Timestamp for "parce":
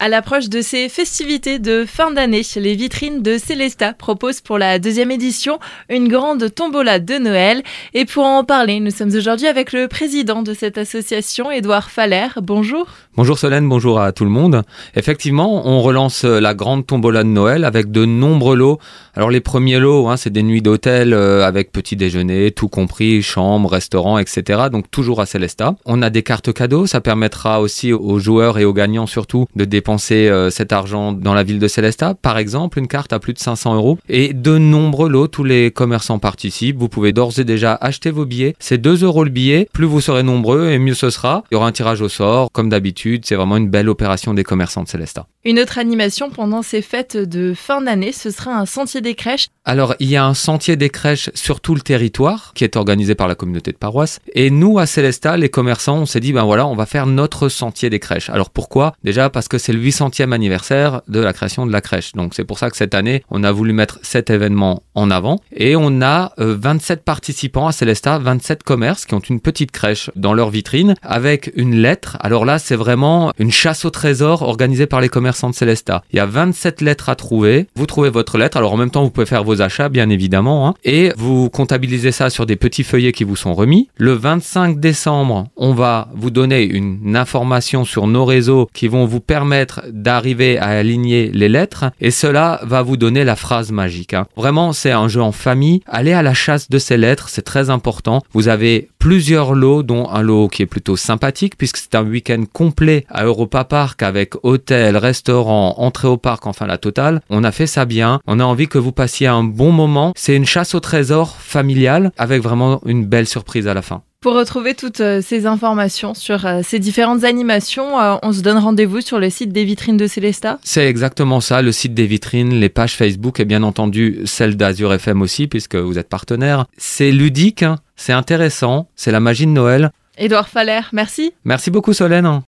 59.30-59.48